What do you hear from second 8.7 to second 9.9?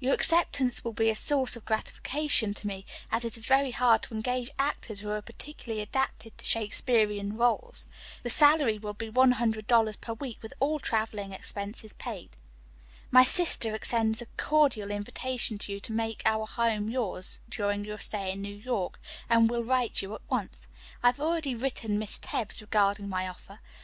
will be one hundred